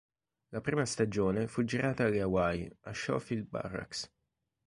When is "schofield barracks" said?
2.91-4.11